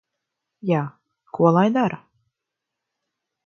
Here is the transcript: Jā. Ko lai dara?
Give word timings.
Jā. 0.69 0.79
Ko 1.39 1.53
lai 1.59 1.67
dara? 1.77 1.99